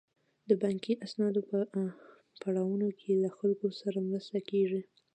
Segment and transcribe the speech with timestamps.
[0.49, 1.59] د بانکي اسنادو په
[2.41, 4.81] پړاوونو کې له خلکو سره مرسته کیږي.